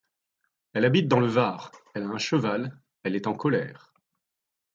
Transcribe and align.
Elle 0.73 0.85
habite 0.85 1.07
dans 1.07 1.19
le 1.19 1.27
Var, 1.27 1.71
elle 1.93 2.01
a 2.01 2.07
un 2.09 2.17
cheval, 2.17 2.75
elle 3.03 3.15
est 3.15 3.27
en 3.27 3.35
colère. 3.35 3.93